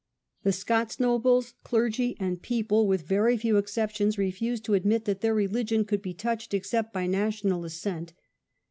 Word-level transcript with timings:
The 0.41 0.51
Scots 0.51 0.99
nobles, 0.99 1.53
clergy, 1.63 2.17
and 2.19 2.41
people, 2.41 2.87
with 2.87 3.01
THE 3.01 3.03
COVENANT. 3.03 3.19
29 3.21 3.29
very 3.29 3.37
few 3.37 3.57
exceptions, 3.57 4.17
refused 4.17 4.65
to 4.65 4.73
admit 4.73 5.05
that 5.05 5.21
their 5.21 5.35
religion 5.35 5.85
could 5.85 6.01
be 6.01 6.15
touched 6.15 6.55
except 6.55 6.91
by 6.91 7.05
national 7.05 7.63
assent. 7.65 8.13